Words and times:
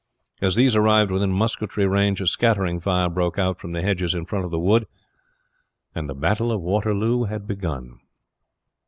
As 0.41 0.55
these 0.55 0.75
arrived 0.75 1.11
within 1.11 1.31
musketry 1.31 1.85
range 1.85 2.21
a 2.21 2.25
scattering 2.25 2.79
fire 2.79 3.07
broke 3.07 3.37
out 3.37 3.59
from 3.59 3.73
the 3.73 3.83
hedges 3.83 4.15
in 4.15 4.25
front 4.25 4.45
of 4.45 4.49
the 4.49 4.57
wood, 4.57 4.87
and 5.93 6.09
the 6.09 6.15
battle 6.15 6.51
of 6.51 6.59
Waterloo 6.59 7.25
had 7.25 7.45
begun. 7.45 7.99